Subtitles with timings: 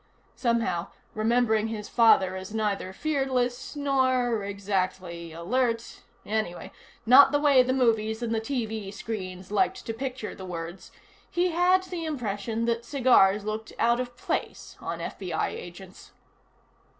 [0.35, 6.71] Somehow, remembering his father as neither fearless nor, exactly, alert anyway,
[7.05, 10.91] not the way the movies and the TV screens liked to picture the words
[11.29, 16.11] he had the impression that cigars looked out of place on FBI agents.